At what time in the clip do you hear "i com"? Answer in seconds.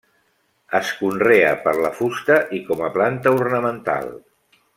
2.61-2.83